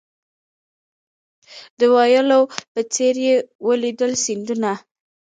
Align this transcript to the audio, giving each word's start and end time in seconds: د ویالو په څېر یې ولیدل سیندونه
د 1.79 1.81
ویالو 1.93 2.41
په 2.73 2.81
څېر 2.93 3.15
یې 3.25 3.35
ولیدل 3.67 4.11
سیندونه 4.25 4.71